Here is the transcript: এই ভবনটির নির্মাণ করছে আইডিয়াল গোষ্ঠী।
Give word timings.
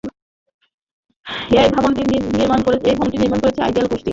এই 1.55 1.69
ভবনটির 1.75 2.07
নির্মাণ 2.37 2.59
করছে 3.41 3.59
আইডিয়াল 3.65 3.87
গোষ্ঠী। 3.91 4.09